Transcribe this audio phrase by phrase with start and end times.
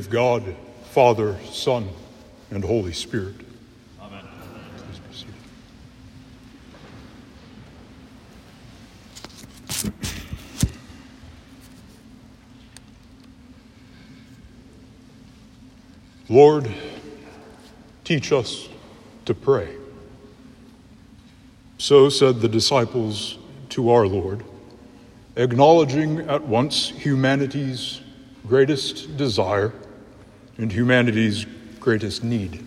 [0.00, 0.56] of God,
[0.92, 1.86] Father, Son,
[2.50, 3.34] and Holy Spirit.
[4.00, 4.24] Amen.
[4.88, 5.24] Please.
[16.30, 16.72] Lord,
[18.04, 18.70] teach us
[19.26, 19.68] to pray.
[21.76, 23.36] So said the disciples
[23.68, 24.44] to our Lord,
[25.36, 28.00] acknowledging at once humanity's
[28.46, 29.74] greatest desire
[30.60, 31.46] and humanity's
[31.80, 32.62] greatest need.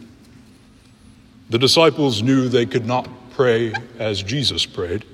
[1.52, 5.06] The disciples knew they could not pray as Jesus prayed,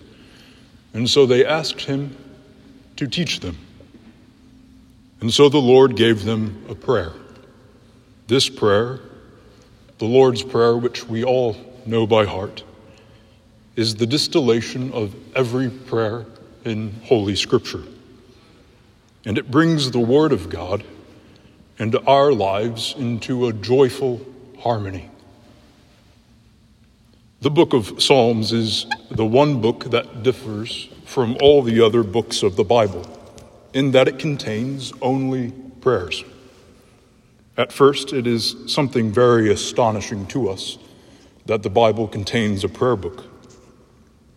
[0.94, 2.16] and so they asked him
[2.96, 3.58] to teach them.
[5.20, 7.12] And so the Lord gave them a prayer.
[8.28, 9.02] This prayer,
[9.98, 12.64] the Lord's Prayer, which we all know by heart,
[13.76, 16.26] is the distillation of every prayer
[16.64, 17.84] in Holy Scripture.
[19.26, 20.86] And it brings the Word of God
[21.80, 24.22] and our lives into a joyful
[24.60, 25.10] harmony.
[27.42, 32.44] The book of Psalms is the one book that differs from all the other books
[32.44, 33.06] of the Bible
[33.74, 36.26] in that it contains only prayers.
[37.56, 40.78] At first, it is something very astonishing to us
[41.46, 43.26] that the Bible contains a prayer book.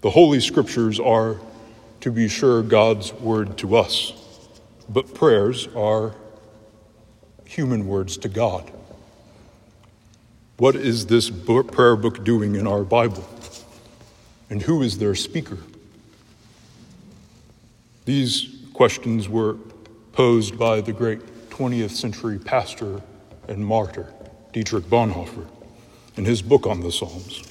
[0.01, 1.41] The Holy Scriptures are,
[2.01, 4.13] to be sure, God's word to us,
[4.89, 6.15] but prayers are
[7.53, 8.71] human words to God.
[10.57, 13.29] What is this prayer book doing in our Bible?
[14.49, 15.59] And who is their speaker?
[18.07, 19.57] These questions were
[20.13, 23.03] posed by the great 20th century pastor
[23.49, 24.11] and martyr,
[24.53, 25.47] Dietrich Bonhoeffer,
[26.17, 27.43] in his book on the Psalms.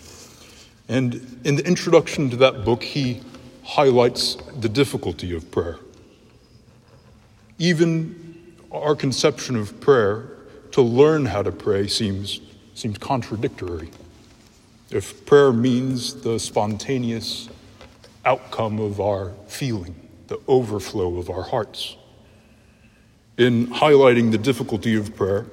[0.90, 3.22] And in the introduction to that book, he
[3.64, 5.78] highlights the difficulty of prayer.
[7.60, 8.21] Even
[8.72, 10.30] our conception of prayer,
[10.72, 12.40] to learn how to pray, seems,
[12.74, 13.90] seems contradictory.
[14.90, 17.50] If prayer means the spontaneous
[18.24, 19.96] outcome of our feeling,
[20.28, 21.98] the overflow of our hearts.
[23.38, 25.46] In highlighting the difficulty of prayer,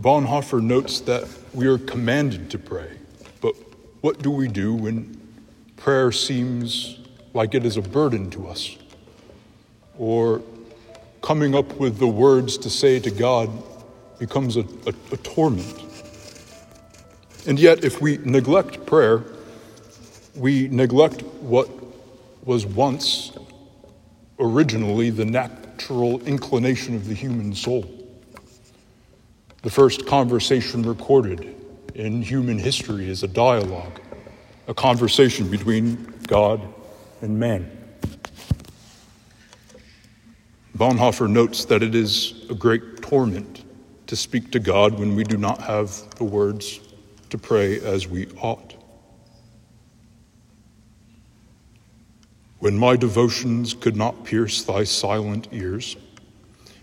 [0.00, 2.98] Bonhoeffer notes that we are commanded to pray,
[3.40, 3.54] but
[4.00, 5.20] what do we do when
[5.76, 6.98] prayer seems
[7.34, 8.76] like it is a burden to us?
[9.98, 10.42] Or
[11.22, 13.48] coming up with the words to say to God
[14.18, 15.82] becomes a, a, a torment.
[17.46, 19.24] And yet, if we neglect prayer,
[20.36, 21.68] we neglect what
[22.44, 23.32] was once
[24.38, 27.86] originally the natural inclination of the human soul.
[29.62, 31.54] The first conversation recorded
[31.94, 34.00] in human history is a dialogue,
[34.66, 36.62] a conversation between God
[37.20, 37.81] and man.
[40.82, 43.62] Bonhoeffer notes that it is a great torment
[44.08, 46.80] to speak to God when we do not have the words
[47.30, 48.74] to pray as we ought.
[52.58, 55.96] When my devotions could not pierce thy silent ears,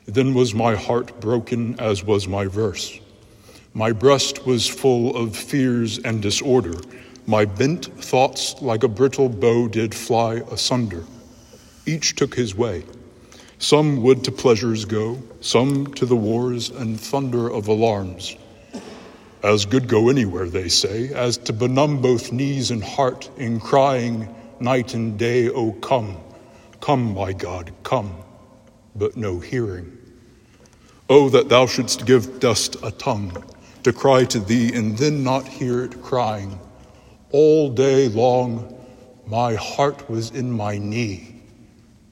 [0.06, 2.98] then was my heart broken as was my verse.
[3.74, 6.80] My breast was full of fears and disorder.
[7.28, 11.04] My bent thoughts like a brittle bow did fly asunder.
[11.86, 12.86] Each took his way.
[13.62, 18.38] Some would to pleasures go, some to the wars and thunder of alarms.
[19.44, 24.34] As good go anywhere, they say, as to benumb both knees and heart in crying,
[24.62, 26.16] night and day, O come,
[26.80, 28.16] come, my God, come,
[28.96, 29.98] but no hearing.
[31.10, 33.44] Oh, that thou shouldst give dust a tongue
[33.84, 36.58] to cry to thee and then not hear it crying.
[37.32, 38.74] All day long
[39.28, 41.42] my heart was in my knee,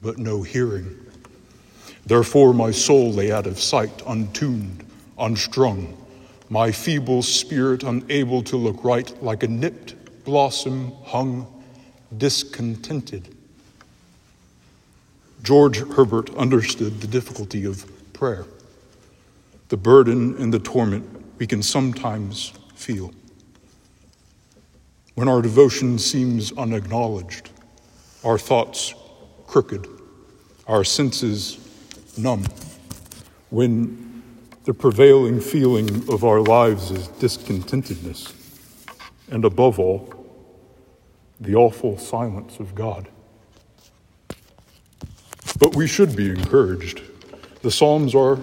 [0.02, 1.07] but no hearing.
[2.08, 4.82] Therefore my soul lay out of sight, untuned,
[5.18, 5.94] unstrung,
[6.48, 11.46] my feeble spirit unable to look right, like a nipped blossom hung
[12.16, 13.36] discontented.
[15.42, 17.84] George Herbert understood the difficulty of
[18.14, 18.46] prayer,
[19.68, 21.04] the burden and the torment
[21.36, 23.12] we can sometimes feel.
[25.14, 27.50] When our devotion seems unacknowledged,
[28.24, 28.94] our thoughts
[29.46, 29.86] crooked,
[30.66, 31.67] our senses
[32.18, 32.44] numb,
[33.50, 34.22] when
[34.64, 38.34] the prevailing feeling of our lives is discontentedness,
[39.30, 40.12] and above all,
[41.40, 43.08] the awful silence of God.
[45.58, 47.02] But we should be encouraged.
[47.62, 48.38] The Psalms are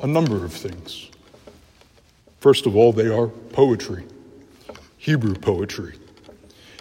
[0.00, 1.10] a number of things.
[2.40, 4.04] First of all, they are poetry,
[4.98, 5.94] Hebrew poetry.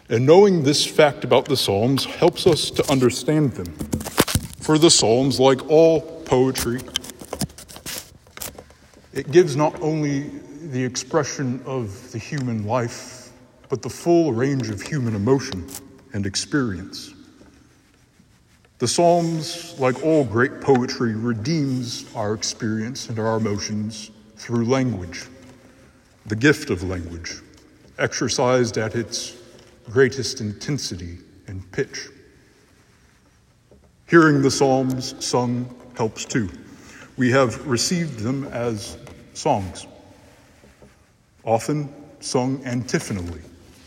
[0.10, 3.74] And knowing this fact about the Psalms helps us to understand them.
[4.60, 6.82] For the Psalms, like all poetry,
[9.14, 10.30] It gives not only
[10.72, 13.30] the expression of the human life,
[13.70, 15.66] but the full range of human emotion
[16.12, 17.14] and experience.
[18.80, 25.24] The Psalms, like all great poetry, redeems our experience and our emotions through language,
[26.26, 27.40] the gift of language,
[27.98, 29.38] exercised at its
[29.90, 32.10] greatest intensity and pitch.
[34.08, 36.50] Hearing the Psalms sung helps too.
[37.18, 38.98] We have received them as
[39.34, 39.88] songs,
[41.44, 43.42] often sung antiphonally,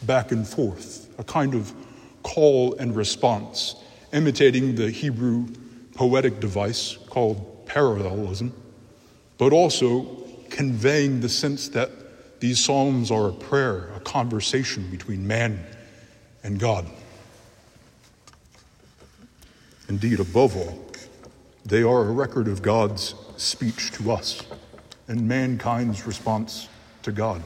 [0.05, 1.73] back and forth, a kind of
[2.23, 3.77] call and response,
[4.13, 5.47] imitating the Hebrew
[5.95, 8.53] poetic device called parallelism,
[9.37, 10.05] but also
[10.49, 11.91] conveying the sense that
[12.41, 15.65] these psalms are a prayer, a conversation between man
[16.45, 16.87] and God.
[19.89, 20.88] Indeed, above all,
[21.69, 24.43] they are a record of God's speech to us
[25.07, 26.69] and mankind's response
[27.03, 27.43] to God.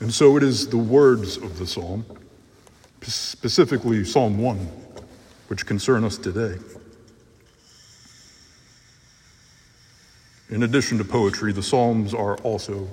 [0.00, 2.04] And so it is the words of the psalm,
[3.02, 4.56] specifically Psalm 1,
[5.48, 6.58] which concern us today.
[10.50, 12.88] In addition to poetry, the Psalms are also,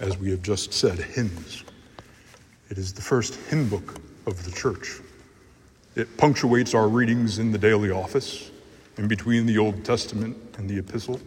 [0.00, 1.64] as we have just said, hymns.
[2.68, 3.96] It is the first hymn book
[4.26, 5.00] of the church.
[5.96, 8.49] It punctuates our readings in the daily office,
[9.00, 11.18] in between the Old Testament and the Epistle.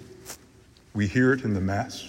[0.93, 2.07] We hear it in the Mass.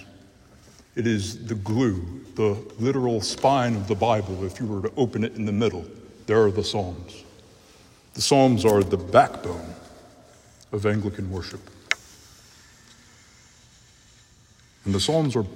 [0.94, 4.44] It is the glue, the literal spine of the Bible.
[4.44, 5.86] If you were to open it in the middle,
[6.26, 7.24] there are the Psalms.
[8.12, 9.74] The Psalms are the backbone
[10.70, 11.60] of Anglican worship.
[14.84, 15.46] And the Psalms are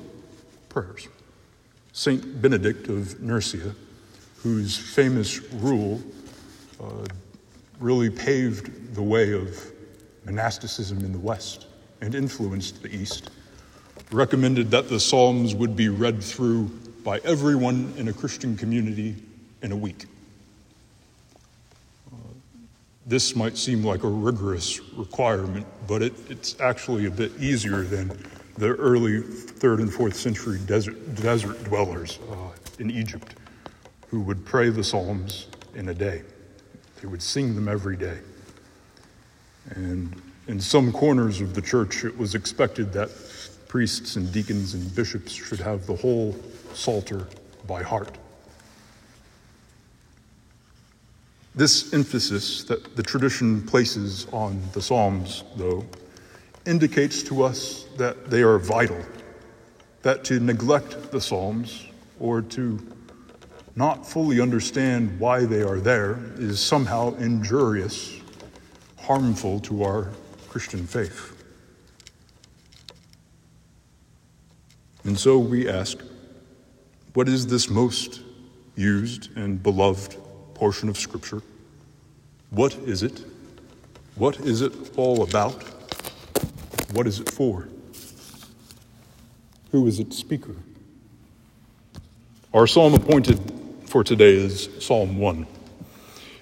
[0.71, 1.07] prayers.
[1.93, 3.75] Saint Benedict of Nursia,
[4.39, 6.01] whose famous rule
[6.83, 7.05] uh,
[7.79, 9.75] really paved the way of
[10.29, 11.67] monasticism in the West
[12.03, 13.31] and influenced the East,
[14.13, 16.67] recommended that the Psalms would be read through
[17.03, 19.17] by everyone in a Christian community
[19.63, 20.05] in a week.
[22.13, 22.17] Uh,
[23.07, 28.09] this might seem like a rigorous requirement, but it, it's actually a bit easier than
[28.59, 32.35] the early third and fourth century desert, desert dwellers uh,
[32.79, 33.35] in Egypt
[34.09, 36.23] who would pray the Psalms in a day.
[37.01, 38.19] They would sing them every day.
[39.70, 43.11] And in some corners of the church, it was expected that
[43.69, 46.35] priests and deacons and bishops should have the whole
[46.75, 47.26] Psalter
[47.67, 48.17] by heart.
[51.55, 55.85] This emphasis that the tradition places on the Psalms, though,
[56.67, 59.00] indicates to us that they are vital,
[60.03, 61.87] that to neglect the Psalms
[62.21, 62.79] or to
[63.75, 68.18] not fully understand why they are there is somehow injurious,
[69.09, 70.11] harmful to our
[70.51, 71.35] Christian faith.
[75.05, 75.97] And so we ask
[77.15, 78.21] what is this most
[78.77, 80.15] used and beloved
[80.53, 81.41] portion of Scripture?
[82.51, 83.25] What is it?
[84.17, 85.65] What is it all about?
[86.93, 87.67] What is it for?
[89.73, 90.55] Who is its speaker?
[92.53, 93.41] Our psalm appointed
[93.87, 95.47] for today is Psalm 1.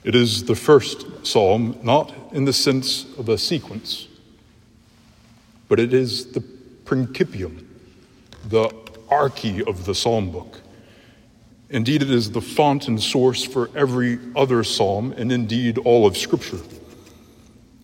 [0.06, 4.06] It is the first psalm, not in the sense of a sequence,
[5.68, 6.44] but it is the
[6.84, 7.66] principium,
[8.44, 8.68] the
[9.10, 10.60] arche of the psalm book.
[11.70, 16.16] Indeed, it is the font and source for every other psalm, and indeed all of
[16.16, 16.60] Scripture.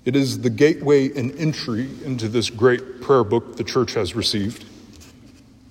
[0.04, 4.64] It is the gateway and entry into this great prayer book the church has received.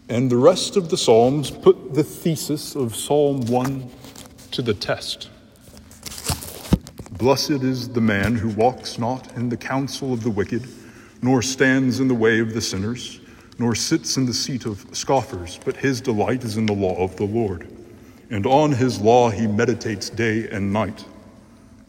[0.10, 3.89] And the rest of the Psalms put the thesis of Psalm 1
[4.51, 5.29] to the test.
[7.22, 10.68] Blessed is the man who walks not in the counsel of the wicked,
[11.22, 13.20] nor stands in the way of the sinners,
[13.60, 17.16] nor sits in the seat of scoffers, but his delight is in the law of
[17.18, 17.68] the Lord.
[18.32, 21.06] And on his law he meditates day and night.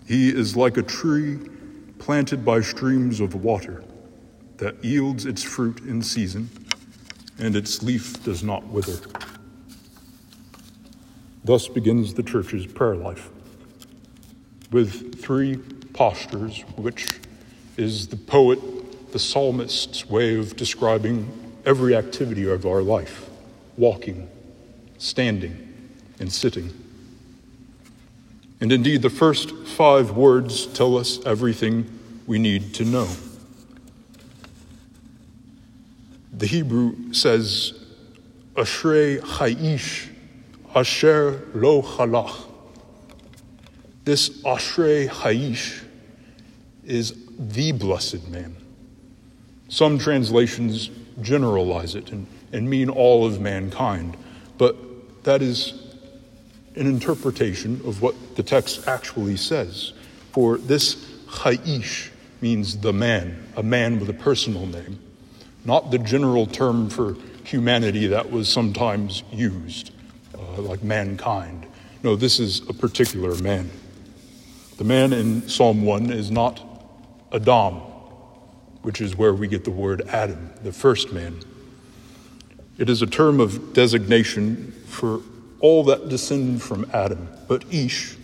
[0.07, 1.39] He is like a tree
[1.99, 3.83] planted by streams of water
[4.59, 6.51] that yields its fruit in season
[7.39, 9.01] and its leaf does not wither.
[11.43, 13.31] Thus begins the church's prayer life
[14.73, 15.57] with three
[15.93, 17.07] postures, which
[17.77, 21.31] is the poet, the psalmist's way of describing
[21.65, 23.29] every activity of our life
[23.77, 24.29] walking,
[24.99, 25.69] standing,
[26.19, 26.71] and sitting.
[28.61, 33.09] And indeed, the first five words tell us everything we need to know.
[36.33, 37.75] The Hebrew says,
[38.55, 40.09] Ashrei Ha'ish,
[40.75, 42.52] Asher Lo Halach.
[44.05, 45.83] This Ashrei Ha'ish
[46.85, 48.57] is the blessed man.
[49.69, 50.91] Some translations
[51.21, 54.17] generalize it and, and mean all of mankind,
[54.59, 54.77] but
[55.25, 55.97] that is
[56.75, 59.93] an interpretation of what the text actually says.
[60.33, 64.99] For this Haish means the man, a man with a personal name,
[65.65, 69.93] not the general term for humanity that was sometimes used,
[70.37, 71.67] uh, like mankind.
[72.03, 73.71] No, this is a particular man.
[74.79, 76.61] The man in Psalm 1 is not
[77.31, 77.75] Adam,
[78.83, 81.41] which is where we get the word Adam, the first man.
[82.79, 85.21] It is a term of designation for
[85.61, 88.17] all that descend from Adam, but Ish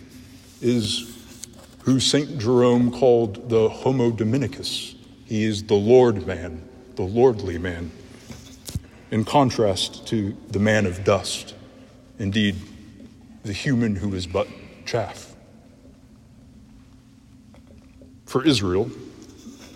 [0.61, 1.15] is
[1.83, 2.39] who St.
[2.39, 4.95] Jerome called the Homo Dominicus.
[5.25, 7.91] He is the Lord man, the lordly man,
[9.11, 11.53] in contrast to the man of dust,
[12.17, 12.55] indeed,
[13.43, 14.47] the human who is but
[14.85, 15.28] chaff.
[18.29, 18.91] For Israel,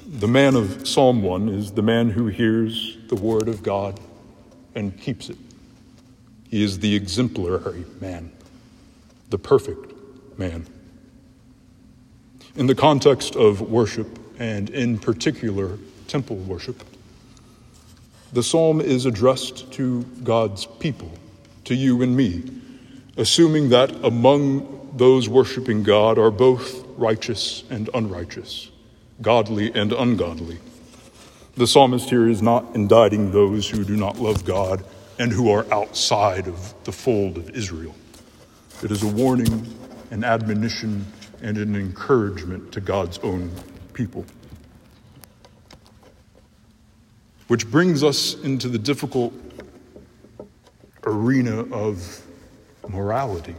[0.07, 3.99] the man of Psalm 1 is the man who hears the word of God
[4.75, 5.37] and keeps it.
[6.51, 8.31] He is the exemplary man,
[9.31, 9.91] the perfect
[10.37, 10.67] man.
[12.55, 16.83] In the context of worship, and in particular temple worship,
[18.33, 21.11] the psalm is addressed to God's people,
[21.65, 22.43] to you and me,
[23.17, 28.69] assuming that among those worshiping God are both righteous and unrighteous,
[29.21, 30.59] godly and ungodly.
[31.55, 34.83] The psalmist here is not indicting those who do not love God
[35.19, 37.93] and who are outside of the fold of Israel.
[38.81, 39.75] It is a warning,
[40.09, 41.05] an admonition,
[41.41, 43.51] and an encouragement to God's own
[43.93, 44.25] people.
[47.47, 49.33] Which brings us into the difficult
[51.05, 52.25] arena of
[52.87, 53.55] morality.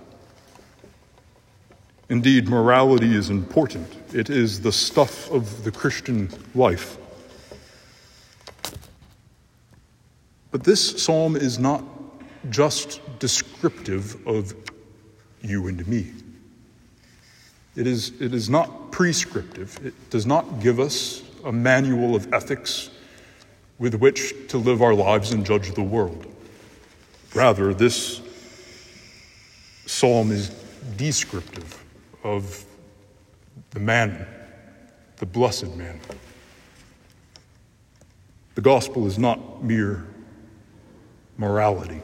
[2.11, 3.89] Indeed, morality is important.
[4.13, 6.99] It is the stuff of the Christian life.
[10.51, 11.83] But this psalm is not
[12.51, 14.55] just descriptive of
[15.43, 16.13] you and me.
[17.75, 19.79] It is, it is not prescriptive.
[19.85, 22.91] It does not give us a manual of ethics
[23.79, 26.27] with which to live our lives and judge the world.
[27.35, 28.21] Rather, this
[29.87, 30.51] psalm is
[30.97, 31.84] descriptive
[32.25, 32.65] of
[33.71, 34.27] the man,
[35.19, 36.01] the blessed man.
[38.55, 40.07] The gospel is not mere
[41.37, 42.01] morality.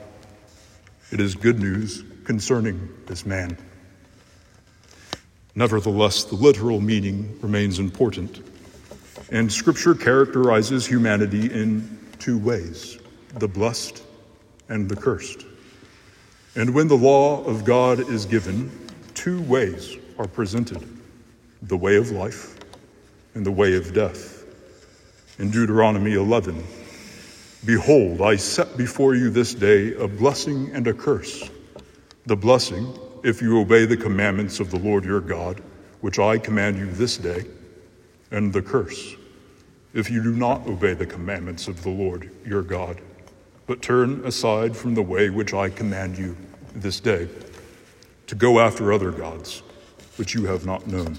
[1.11, 3.57] It is good news concerning this man.
[5.55, 8.47] Nevertheless, the literal meaning remains important,
[9.31, 12.99] and Scripture characterizes humanity in two ways
[13.35, 14.03] the blessed
[14.69, 15.47] and the cursed.
[16.57, 18.71] And when the law of God is given,
[19.15, 20.87] two ways are presented
[21.63, 22.59] the way of life
[23.33, 24.45] and the way of death.
[25.39, 26.63] In Deuteronomy 11,
[27.65, 31.49] Behold, I set before you this day a blessing and a curse.
[32.27, 35.63] The blessing, if you obey the commandments of the Lord your God,
[36.03, 37.47] which I command you this day,
[38.31, 39.15] and the curse,
[39.95, 43.01] if you do not obey the commandments of the Lord your God,
[43.67, 46.37] but turn aside from the way which I command you
[46.75, 47.27] this day,
[48.27, 49.63] to go after other gods,
[50.21, 51.17] which you have not known.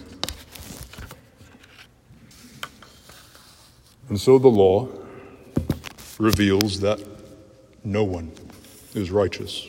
[4.10, 4.90] And so the law
[6.20, 7.04] reveals that
[7.84, 8.32] no one
[8.94, 9.68] is righteous.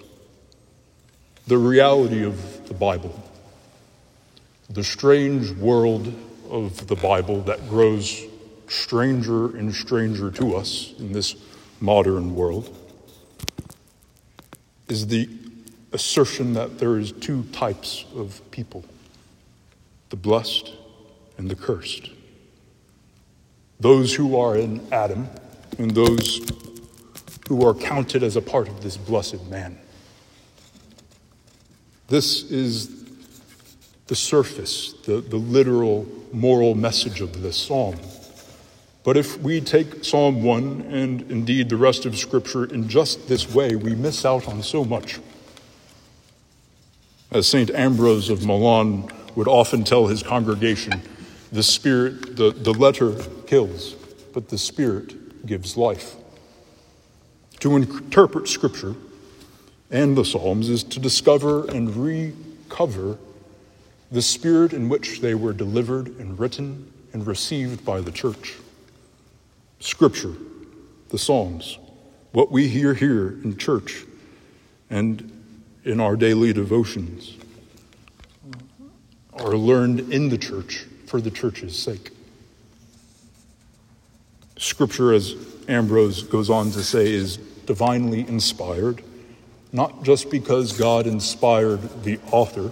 [1.46, 3.18] The reality of the Bible,
[4.68, 6.12] the strange world
[6.50, 8.22] of the Bible that grows
[8.68, 11.36] stranger and stranger to us in this
[11.80, 12.68] modern world,
[14.88, 15.26] is the
[15.94, 18.84] assertion that there is two types of people
[20.12, 20.70] the blessed
[21.38, 22.10] and the cursed.
[23.80, 25.26] Those who are in Adam
[25.78, 26.46] and those
[27.48, 29.78] who are counted as a part of this blessed man.
[32.08, 33.06] This is
[34.06, 37.96] the surface, the, the literal moral message of this psalm.
[39.04, 43.54] But if we take Psalm 1 and indeed the rest of Scripture in just this
[43.54, 45.20] way, we miss out on so much.
[47.30, 47.70] As St.
[47.70, 51.02] Ambrose of Milan would often tell his congregation,
[51.50, 53.14] the Spirit, the, the letter
[53.46, 53.94] kills,
[54.32, 56.16] but the Spirit gives life.
[57.60, 58.94] To interpret Scripture
[59.90, 63.18] and the Psalms is to discover and recover
[64.10, 68.56] the spirit in which they were delivered and written and received by the church.
[69.80, 70.34] Scripture,
[71.08, 71.78] the Psalms,
[72.32, 74.04] what we hear here in church
[74.90, 75.30] and
[75.84, 77.36] in our daily devotions
[79.34, 82.10] are learned in the church for the church's sake.
[84.58, 85.34] Scripture, as
[85.68, 89.02] Ambrose goes on to say, is divinely inspired,
[89.72, 92.70] not just because God inspired the author,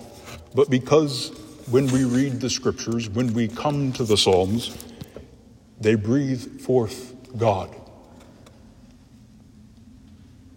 [0.54, 1.30] but because
[1.70, 4.76] when we read the Scriptures, when we come to the Psalms,
[5.80, 7.74] they breathe forth God.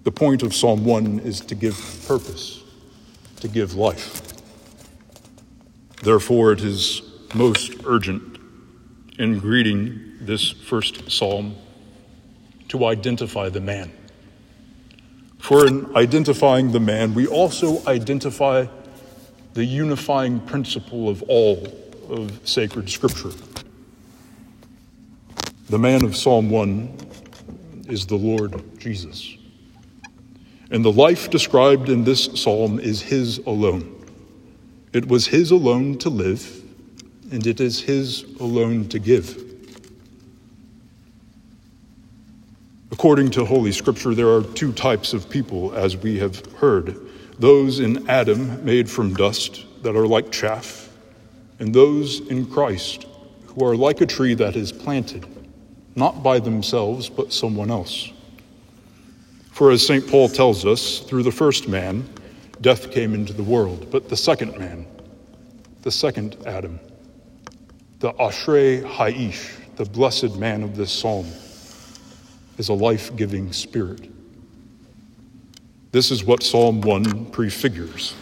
[0.04, 1.76] The point of Psalm 1 is to give
[2.08, 2.62] purpose,
[3.40, 4.33] to give life.
[6.04, 7.02] Therefore, it is
[7.34, 8.38] most urgent
[9.18, 11.56] in greeting this first psalm
[12.68, 13.90] to identify the man.
[15.40, 18.68] For in identifying the man, we also identify
[19.54, 21.66] the unifying principle of all
[22.10, 23.32] of sacred scripture.
[25.70, 26.98] The man of Psalm 1
[27.88, 29.38] is the Lord Jesus.
[30.70, 34.03] And the life described in this psalm is his alone.
[34.94, 36.64] It was his alone to live,
[37.32, 39.42] and it is his alone to give.
[42.92, 46.96] According to Holy Scripture, there are two types of people, as we have heard
[47.40, 50.90] those in Adam, made from dust, that are like chaff,
[51.58, 53.08] and those in Christ,
[53.48, 55.26] who are like a tree that is planted,
[55.96, 58.12] not by themselves, but someone else.
[59.52, 60.08] For as St.
[60.08, 62.08] Paul tells us, through the first man,
[62.62, 64.86] death came into the world, but the second man,
[65.82, 66.80] the second Adam,
[68.00, 71.26] the Ashrei Haish, the blessed man of this psalm,
[72.58, 74.10] is a life giving spirit.
[75.92, 78.16] This is what Psalm 1 prefigures.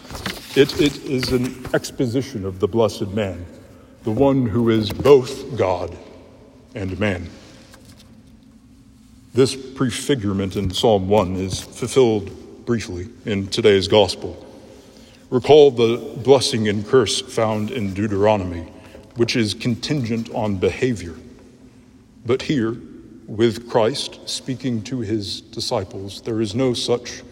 [0.54, 3.46] It, it is an exposition of the blessed man,
[4.04, 5.96] the one who is both God
[6.74, 7.30] and man.
[9.34, 12.30] This prefigurement in Psalm 1 is fulfilled
[12.64, 14.46] briefly in today's gospel.
[15.30, 18.70] Recall the blessing and curse found in Deuteronomy,
[19.16, 21.16] which is contingent on behavior.
[22.24, 22.76] But here,
[23.26, 27.22] with Christ speaking to his disciples, there is no such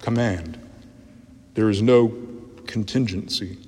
[0.00, 0.58] command,
[1.54, 2.12] there is no
[2.66, 3.58] contingency.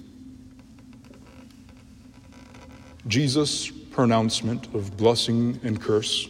[3.06, 6.28] Jesus' pronouncement of blessing and curse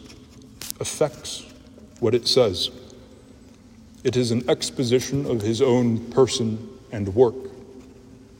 [0.78, 1.46] affects
[1.98, 2.70] what it says.
[4.02, 7.34] It is an exposition of his own person and work.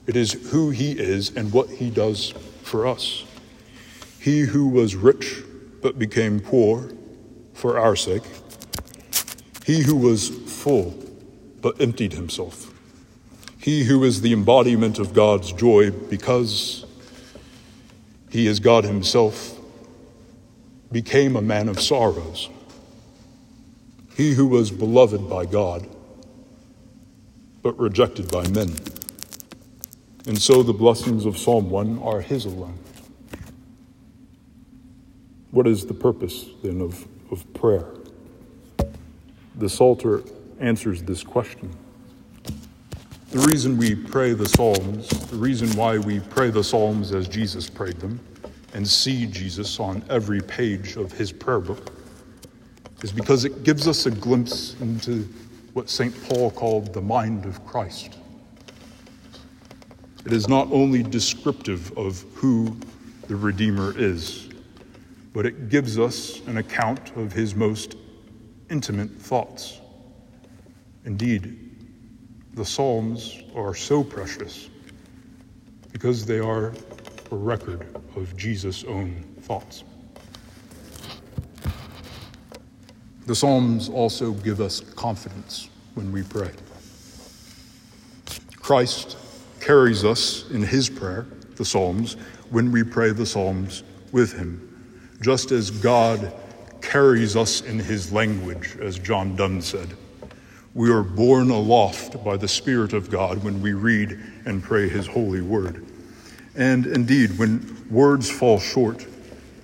[0.07, 3.25] It is who he is and what he does for us.
[4.19, 5.43] He who was rich
[5.83, 6.91] but became poor
[7.53, 8.23] for our sake.
[9.67, 10.95] He who was full
[11.61, 12.73] but emptied himself.
[13.59, 16.87] He who is the embodiment of God's joy because
[18.31, 19.59] he is God himself
[20.91, 22.49] became a man of sorrows.
[24.21, 25.89] He who was beloved by God
[27.63, 28.69] but rejected by men.
[30.27, 32.79] And so the blessings of Psalm 1 are his alone.
[35.53, 37.87] What is the purpose then of, of prayer?
[39.55, 40.23] The Psalter
[40.59, 41.75] answers this question.
[43.31, 47.71] The reason we pray the Psalms, the reason why we pray the Psalms as Jesus
[47.71, 48.21] prayed them,
[48.75, 51.91] and see Jesus on every page of his prayer book,
[53.03, 55.29] is because it gives us a glimpse into
[55.73, 56.15] what St.
[56.25, 58.19] Paul called the mind of Christ.
[60.27, 62.77] It is not only descriptive of who
[63.29, 64.49] the Redeemer is,
[65.33, 67.97] but it gives us an account of his most
[68.69, 69.81] intimate thoughts.
[71.05, 71.71] Indeed,
[72.55, 74.69] the Psalms are so precious
[75.93, 76.75] because they are
[77.31, 77.87] a record
[78.17, 79.85] of Jesus' own thoughts.
[83.31, 86.51] The Psalms also give us confidence when we pray.
[88.57, 89.17] Christ
[89.61, 92.15] carries us in his prayer, the Psalms,
[92.51, 94.67] when we pray the Psalms with him
[95.23, 96.33] just as God
[96.83, 99.97] carries us in his language, as John Donne said.
[100.75, 105.07] We are borne aloft by the Spirit of God when we read and pray his
[105.07, 105.87] holy word.
[106.57, 109.07] And indeed, when words fall short,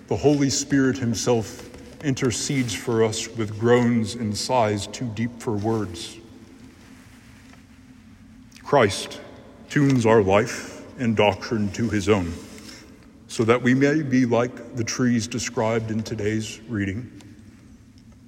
[0.06, 1.66] the Holy Spirit himself
[2.02, 6.16] intercedes for us with groans and sighs too deep for words.
[8.62, 9.20] Christ
[9.68, 12.32] tunes our life and doctrine to his own
[13.28, 17.10] so that we may be like the trees described in today's reading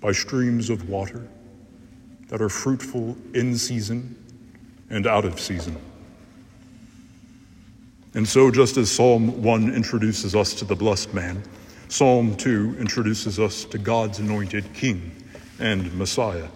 [0.01, 1.27] by streams of water
[2.29, 4.15] that are fruitful in season
[4.91, 5.77] and out of season.
[8.15, 11.43] And so, just as Psalm 1 introduces us to the blessed man,
[11.89, 15.11] Psalm 2 introduces us to God's anointed king
[15.59, 16.49] and Messiah.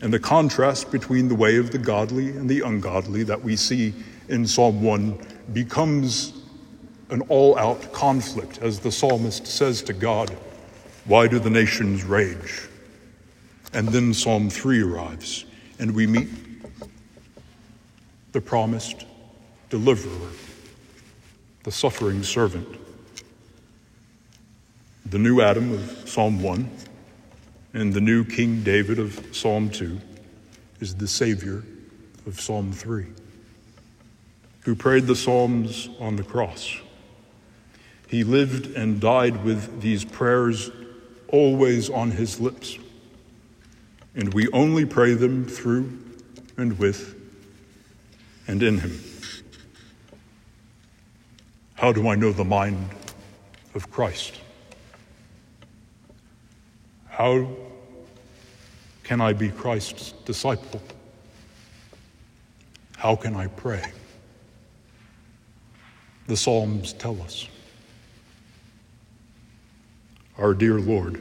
[0.00, 3.94] And the contrast between the way of the godly and the ungodly that we see
[4.28, 5.16] in Psalm 1
[5.52, 6.32] becomes
[7.10, 10.36] an all out conflict, as the psalmist says to God,
[11.04, 12.68] Why do the nations rage?
[13.72, 15.44] And then Psalm 3 arrives,
[15.78, 16.28] and we meet
[18.32, 19.06] the promised
[19.70, 20.32] deliverer,
[21.62, 22.68] the suffering servant.
[25.10, 26.70] The new Adam of Psalm 1
[27.72, 29.98] and the new King David of Psalm 2
[30.80, 31.64] is the Savior
[32.26, 33.06] of Psalm 3,
[34.64, 36.76] who prayed the Psalms on the cross.
[38.06, 40.70] He lived and died with these prayers
[41.28, 42.76] always on his lips,
[44.14, 45.90] and we only pray them through
[46.58, 47.14] and with
[48.46, 49.00] and in him.
[51.76, 52.90] How do I know the mind
[53.74, 54.34] of Christ?
[57.18, 57.48] How
[59.02, 60.80] can I be Christ's disciple?
[62.96, 63.82] How can I pray?
[66.28, 67.48] The Psalms tell us.
[70.38, 71.20] Our dear Lord,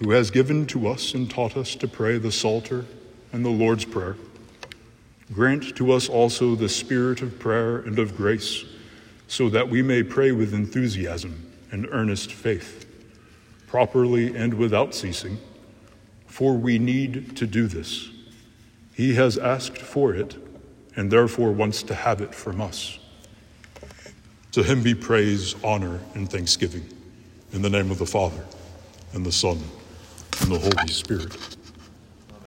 [0.00, 2.84] who has given to us and taught us to pray the Psalter
[3.32, 4.18] and the Lord's Prayer,
[5.32, 8.66] grant to us also the spirit of prayer and of grace,
[9.28, 12.84] so that we may pray with enthusiasm and earnest faith,
[13.72, 15.38] properly and without ceasing,
[16.26, 18.10] for we need to do this.
[18.92, 20.36] He has asked for it
[20.94, 22.98] and therefore wants to have it from us.
[24.50, 26.86] To him be praise, honor, and thanksgiving
[27.54, 28.44] in the name of the Father,
[29.14, 29.58] and the Son,
[30.42, 31.56] and the Holy Spirit.